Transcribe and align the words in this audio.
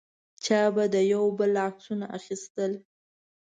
چا 0.43 0.61
به 0.75 0.83
د 0.93 0.95
یو 1.13 1.23
بل 1.37 1.51
عکسونه 1.67 2.05
اخیستل. 2.17 2.71